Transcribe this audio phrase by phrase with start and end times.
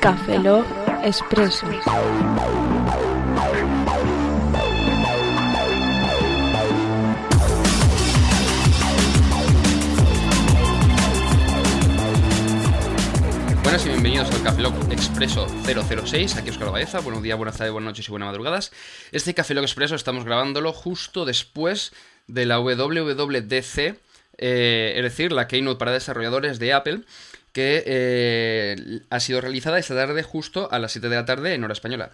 [0.00, 0.64] Café Log.
[13.62, 17.72] Buenas y bienvenidos al Café Lock Expreso 006, aquí Oscar Baeza, buenos días, buenas tardes,
[17.72, 18.72] buenas noches y buenas madrugadas.
[19.12, 21.92] Este Café Lock Expreso estamos grabándolo justo después
[22.26, 23.98] de la WWDC,
[24.38, 27.02] eh, es decir, la Keynote para desarrolladores de Apple,
[27.52, 31.64] que eh, ha sido realizada esta tarde justo a las 7 de la tarde en
[31.64, 32.12] hora española.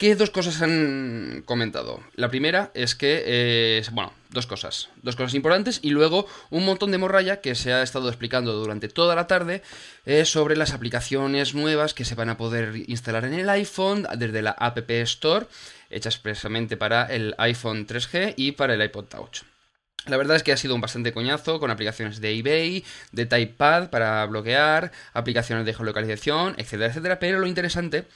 [0.00, 2.00] ¿Qué dos cosas han comentado?
[2.14, 6.90] La primera es que, eh, bueno, dos cosas, dos cosas importantes y luego un montón
[6.90, 9.60] de morralla que se ha estado explicando durante toda la tarde
[10.06, 14.40] eh, sobre las aplicaciones nuevas que se van a poder instalar en el iPhone desde
[14.40, 15.48] la App Store,
[15.90, 19.49] hecha expresamente para el iPhone 3G y para el iPod Touch.
[20.06, 23.90] La verdad es que ha sido un bastante coñazo con aplicaciones de eBay, de TypePad
[23.90, 27.18] para bloquear, aplicaciones de geolocalización, etcétera, etcétera.
[27.18, 28.06] Pero lo interesante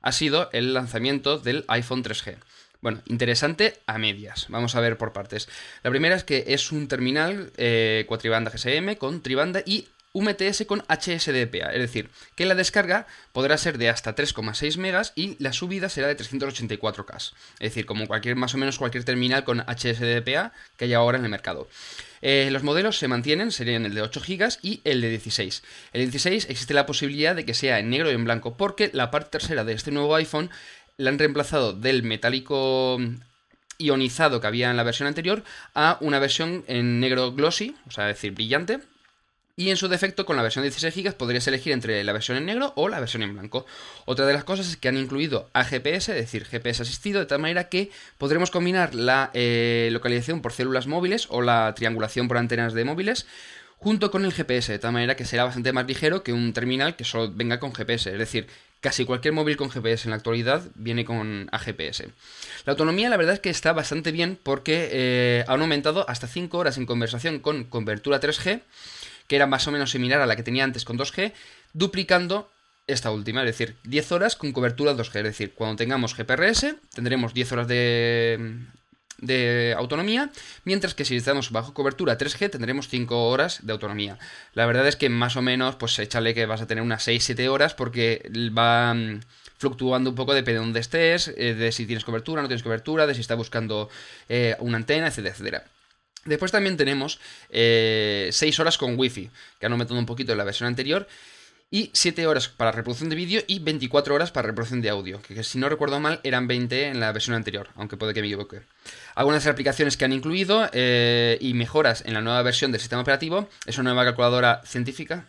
[0.00, 2.36] ha sido el lanzamiento del iPhone 3G.
[2.80, 4.46] Bueno, interesante a medias.
[4.50, 5.48] Vamos a ver por partes.
[5.82, 10.84] La primera es que es un terminal eh, cuatribanda GSM con tribanda y UMTS con
[10.88, 15.88] HSDPA, es decir, que la descarga podrá ser de hasta 3,6 megas y la subida
[15.88, 20.84] será de 384K, es decir, como cualquier más o menos cualquier terminal con HSDPA que
[20.84, 21.68] hay ahora en el mercado.
[22.22, 25.62] Eh, los modelos se mantienen, serían el de 8 GB y el de 16.
[25.92, 28.90] El de 16 existe la posibilidad de que sea en negro y en blanco, porque
[28.94, 30.48] la parte trasera de este nuevo iPhone
[30.96, 32.98] la han reemplazado del metálico
[33.78, 35.42] ionizado que había en la versión anterior
[35.74, 38.78] a una versión en negro glossy, o sea, es decir, brillante,
[39.56, 42.36] y en su defecto, con la versión de 16 GB podrías elegir entre la versión
[42.36, 43.66] en negro o la versión en blanco.
[44.04, 47.38] Otra de las cosas es que han incluido AGPS, es decir, GPS asistido, de tal
[47.38, 52.74] manera que podremos combinar la eh, localización por células móviles o la triangulación por antenas
[52.74, 53.26] de móviles
[53.76, 56.96] junto con el GPS, de tal manera que será bastante más ligero que un terminal
[56.96, 58.10] que solo venga con GPS.
[58.10, 58.46] Es decir,
[58.80, 62.04] casi cualquier móvil con GPS en la actualidad viene con AGPS.
[62.64, 66.56] La autonomía la verdad es que está bastante bien porque eh, han aumentado hasta 5
[66.56, 68.62] horas en conversación con cobertura 3G
[69.34, 71.32] era más o menos similar a la que tenía antes con 2G,
[71.72, 72.50] duplicando
[72.86, 75.16] esta última, es decir, 10 horas con cobertura 2G.
[75.16, 78.66] Es decir, cuando tengamos GPRS tendremos 10 horas de,
[79.76, 80.30] autonomía,
[80.64, 84.18] mientras que si estamos bajo cobertura 3G tendremos 5 horas de autonomía.
[84.52, 87.48] La verdad es que más o menos, pues échale que vas a tener unas 6-7
[87.48, 89.20] horas porque va mm,
[89.56, 93.06] fluctuando un poco depende de dónde estés, eh, de si tienes cobertura, no tienes cobertura,
[93.06, 93.88] de si estás buscando
[94.28, 95.64] eh, una antena, etcétera, etcétera.
[96.24, 100.44] Después también tenemos 6 eh, horas con wifi, que han aumentado un poquito en la
[100.44, 101.06] versión anterior,
[101.70, 105.42] y 7 horas para reproducción de vídeo y 24 horas para reproducción de audio, que,
[105.42, 108.62] si no recuerdo mal eran 20 en la versión anterior, aunque puede que me equivoque.
[109.14, 112.80] Algunas de las aplicaciones que han incluido eh, y mejoras en la nueva versión del
[112.80, 115.28] sistema operativo es una nueva calculadora científica.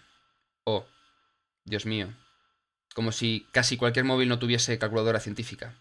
[0.66, 0.86] Oh,
[1.64, 2.10] Dios mío.
[2.94, 5.74] Como si casi cualquier móvil no tuviese calculadora científica.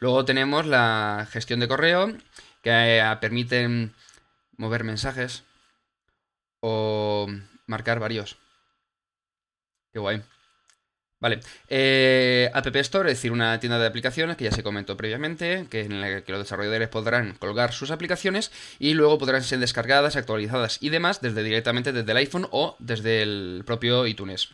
[0.00, 2.12] Luego tenemos la gestión de correo,
[2.62, 3.94] que eh, permiten
[4.60, 5.42] mover mensajes
[6.60, 7.26] o
[7.66, 8.36] marcar varios.
[9.92, 10.22] Qué guay.
[11.18, 15.66] Vale, eh, App Store, es decir, una tienda de aplicaciones que ya se comentó previamente,
[15.68, 20.16] que en la que los desarrolladores podrán colgar sus aplicaciones y luego podrán ser descargadas,
[20.16, 24.48] actualizadas y demás desde directamente desde el iPhone o desde el propio iTunes.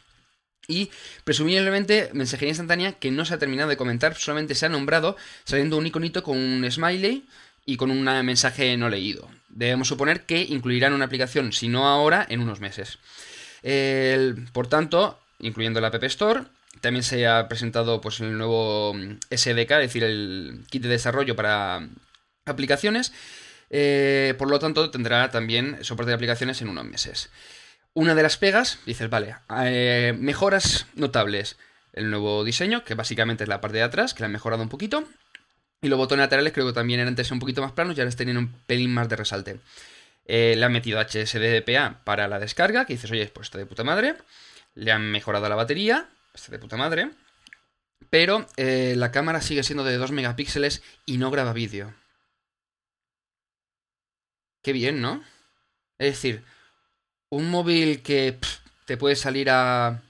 [0.67, 0.91] Y
[1.23, 5.77] presumiblemente mensajería instantánea que no se ha terminado de comentar, solamente se ha nombrado saliendo
[5.77, 7.29] un iconito con un smiley
[7.65, 9.29] y con un mensaje no leído.
[9.57, 12.99] Debemos suponer que incluirán una aplicación, si no ahora, en unos meses.
[14.53, 16.43] por tanto, incluyendo la App Store,
[16.83, 18.95] también se ha presentado pues, el nuevo
[19.31, 21.89] SDK, es decir, el kit de desarrollo para
[22.45, 23.15] aplicaciones.
[23.71, 27.31] Eh, por lo tanto, tendrá también soporte de aplicaciones en unos meses.
[27.95, 31.57] Una de las pegas, dices, vale, eh, mejoras notables.
[31.95, 34.69] El nuevo diseño, que básicamente es la parte de atrás, que la han mejorado un
[34.69, 35.05] poquito.
[35.87, 38.11] Y los botones laterales creo que también eran antes un poquito más planos y ahora
[38.11, 39.61] tenían un pelín más de resalte.
[40.25, 43.85] Eh, le han metido HSDPA para la descarga, que dices, oye, pues está de puta
[43.85, 44.17] madre.
[44.75, 47.13] Le han mejorado la batería, está de puta madre.
[48.11, 51.95] Pero eh, la cámara sigue siendo de 2 megapíxeles y no graba vídeo.
[54.61, 55.23] Qué bien, ¿no?
[55.99, 56.43] Es decir,
[57.29, 58.37] un móvil que
[58.87, 60.03] te puede salir a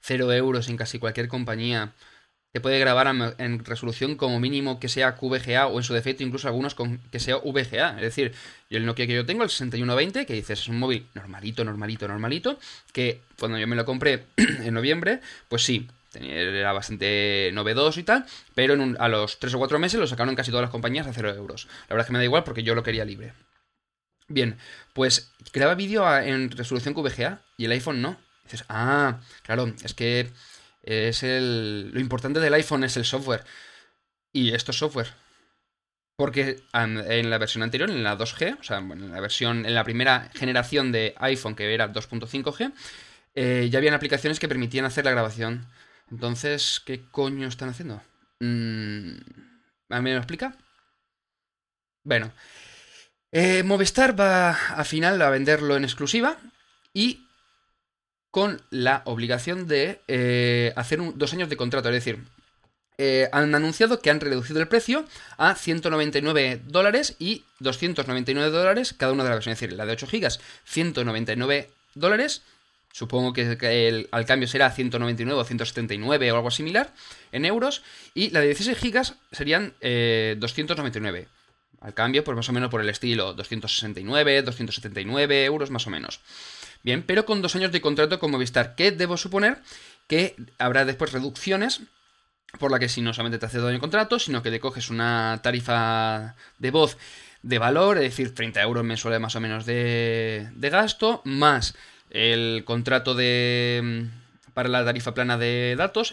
[0.00, 1.92] 0 euros en casi cualquier compañía
[2.52, 6.48] te puede grabar en resolución como mínimo que sea QVGA o en su defecto incluso
[6.48, 6.76] algunos
[7.10, 7.96] que sea VGA.
[7.96, 8.34] Es decir,
[8.68, 12.58] el Nokia que yo tengo, el 6120, que dices es un móvil normalito, normalito, normalito,
[12.92, 18.26] que cuando yo me lo compré en noviembre, pues sí, era bastante novedoso y tal,
[18.54, 21.34] pero a los 3 o 4 meses lo sacaron casi todas las compañías a 0
[21.34, 21.68] euros.
[21.88, 23.32] La verdad es que me da igual porque yo lo quería libre.
[24.28, 24.58] Bien,
[24.92, 28.18] pues graba vídeo en resolución QVGA y el iPhone no.
[28.44, 30.28] Dices, ah, claro, es que
[30.82, 33.44] Es el, lo importante del iPhone es el software.
[34.32, 35.08] Y esto es software.
[36.16, 39.84] Porque en la versión anterior, en la 2G, o sea, en la versión, en la
[39.84, 42.72] primera generación de iPhone que era 2.5G,
[43.34, 45.66] eh, ya habían aplicaciones que permitían hacer la grabación.
[46.10, 48.02] Entonces, ¿qué coño están haciendo?
[48.40, 49.16] Mm,
[49.88, 50.56] ¿A mí me lo explica?
[52.04, 52.32] Bueno,
[53.30, 56.36] eh, Movistar va a final a venderlo en exclusiva
[56.92, 57.26] y
[58.32, 61.90] con la obligación de eh, hacer dos años de contrato.
[61.90, 62.18] Es decir,
[62.96, 65.04] eh, han anunciado que han reducido el precio
[65.36, 69.58] a 199 dólares y 299 dólares cada una de las versiones.
[69.58, 72.42] Es decir, la de 8 gigas, 199 dólares.
[72.90, 73.58] Supongo que,
[73.88, 76.94] el, al cambio será 199 o 179 o algo similar
[77.32, 77.82] en euros.
[78.14, 81.28] Y la de 16 gigas serían 299.
[81.82, 86.20] Al cambio, pues más o menos por el estilo, 269, 279 euros más o menos.
[86.82, 89.62] Bien, pero con dos años de contrato con Movistar, que debo suponer
[90.08, 91.82] que habrá después reducciones
[92.58, 94.60] por la que si no solamente te hace dos años de contrato, sino que te
[94.60, 96.98] coges una tarifa de voz
[97.42, 101.74] de valor, es decir, 30 euros mensuales más o menos de, de gasto, más
[102.10, 104.08] el contrato de
[104.54, 106.12] para la tarifa plana de datos,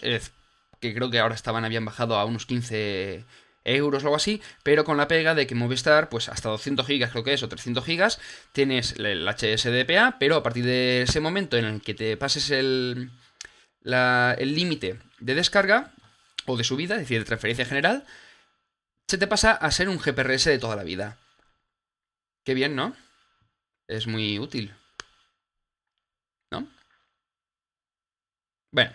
[0.80, 3.24] que creo que ahora estaban, habían bajado a unos 15
[3.64, 7.10] euros o algo así, pero con la pega de que Movistar, pues hasta 200 gigas
[7.10, 8.20] creo que es, o 300 gigas,
[8.52, 13.10] tienes el HSDPA, pero a partir de ese momento en el que te pases el
[13.84, 15.92] límite de descarga
[16.46, 18.04] o de subida, es decir, de transferencia general,
[19.08, 21.18] se te pasa a ser un GPRS de toda la vida.
[22.44, 22.96] Qué bien, ¿no?
[23.88, 24.74] Es muy útil.
[26.52, 26.68] ¿No?
[28.72, 28.92] Bueno.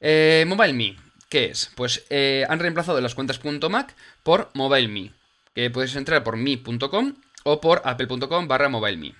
[0.00, 1.03] Eh, MobileMe.
[1.34, 1.72] ¿Qué es?
[1.74, 5.14] Pues eh, han reemplazado las cuentas .mac por MobileMe,
[5.52, 9.16] que puedes entrar por mi.com o por apple.com barra MobileMe.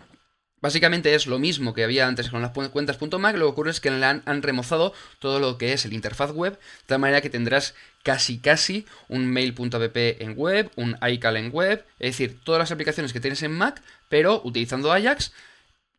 [0.61, 3.81] Básicamente es lo mismo que había antes con las cuentas .mac, lo que ocurre es
[3.81, 7.31] que han, han, remozado todo lo que es el interfaz web, de tal manera que
[7.31, 7.75] tendrás
[8.05, 13.13] casi casi un mail.app en web, un iCal en web, es decir, todas las aplicaciones
[13.13, 15.33] que tienes en Mac, pero utilizando Ajax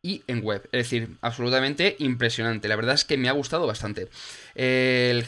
[0.06, 0.62] y en web.
[0.70, 2.68] Es decir, absolutamente impresionante.
[2.68, 4.08] La verdad es que me ha gustado bastante.
[4.54, 5.24] el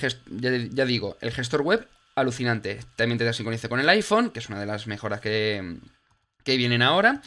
[0.70, 2.78] ya, digo, el gestor web, alucinante.
[2.94, 5.78] También te sincroniza con el iPhone, que es una de las mejoras que,
[6.44, 7.22] que vienen ahora.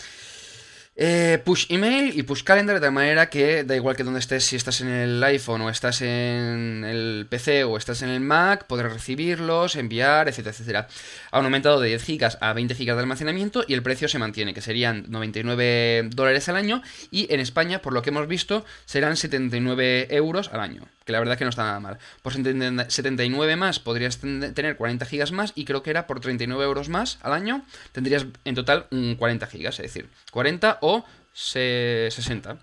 [0.93, 4.43] Eh, push email y push calendar de tal manera que da igual que donde estés,
[4.43, 8.65] si estás en el iPhone o estás en el PC o estás en el Mac,
[8.67, 10.87] podrás recibirlos, enviar, etcétera, etcétera.
[11.31, 14.53] Han aumentado de 10 GB a 20 GB de almacenamiento y el precio se mantiene,
[14.53, 19.15] que serían 99 dólares al año y en España, por lo que hemos visto, serán
[19.15, 21.97] 79 euros al año que la verdad es que no está nada mal.
[22.21, 26.89] Por 79 más podrías tener 40 gigas más y creo que era por 39 euros
[26.89, 28.87] más al año tendrías en total
[29.17, 32.57] 40 gigas, es decir, 40 o 60.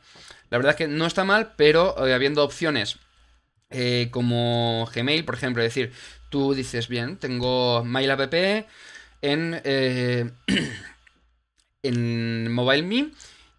[0.51, 2.99] La verdad es que no está mal, pero eh, habiendo opciones
[3.71, 5.93] eh, como Gmail, por ejemplo, es decir,
[6.31, 8.33] tú dices, bien, tengo MailApp
[9.23, 10.31] en, eh,
[11.83, 13.11] en MobileMe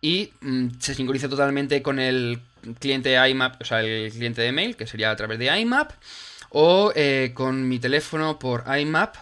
[0.02, 2.42] y mm, se sincroniza totalmente con el
[2.80, 5.92] cliente IMAP, o sea, el cliente de mail, que sería a través de IMAP,
[6.50, 9.16] o eh, con mi teléfono por IMAP,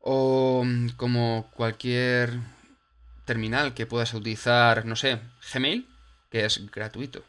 [0.00, 2.30] o mm, como cualquier
[3.24, 5.20] terminal que puedas utilizar, no sé,
[5.52, 5.88] Gmail,
[6.30, 7.24] que es gratuito.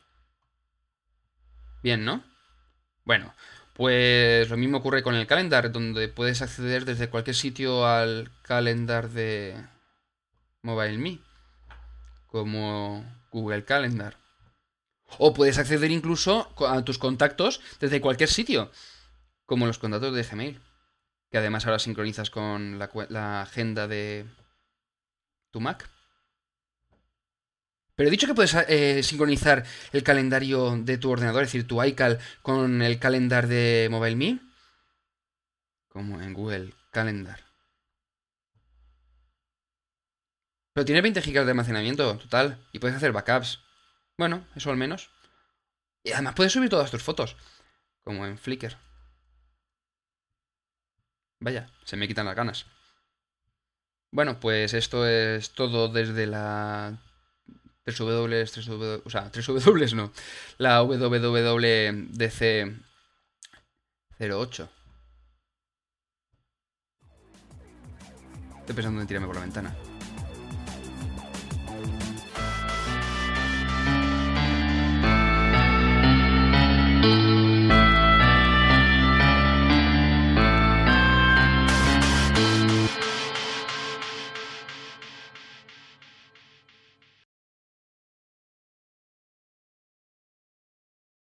[1.82, 2.24] Bien, ¿no?
[3.04, 3.34] Bueno,
[3.74, 9.10] pues lo mismo ocurre con el calendar, donde puedes acceder desde cualquier sitio al calendar
[9.10, 9.66] de
[10.62, 11.20] MobileMe,
[12.28, 14.18] como Google Calendar.
[15.18, 18.72] O puedes acceder incluso a tus contactos desde cualquier sitio,
[19.46, 20.62] como los contactos de Gmail,
[21.32, 24.26] que además ahora sincronizas con la, agenda de
[25.54, 25.88] tu Mac.
[27.96, 31.82] Pero he dicho que puedes eh, sincronizar el calendario de tu ordenador, es decir, tu
[31.84, 34.40] iCal, con el calendar de MobileMe.
[35.90, 37.40] Como en Google Calendar.
[40.74, 43.60] Pero tiene 20 GB de almacenamiento total y puedes hacer backups.
[44.18, 45.12] Bueno, eso al menos.
[46.04, 47.38] Y además puedes subir todas tus fotos.
[48.04, 48.76] Como en Flickr.
[51.40, 52.66] Vaya, se me quitan las ganas.
[54.14, 57.00] Bueno, pues esto es todo desde la
[57.84, 60.14] 3W, 3W, o sea, 3W no,
[60.60, 62.22] la WWDC
[64.20, 64.70] 08.
[68.60, 69.76] Estoy pensando en tirarme por la ventana.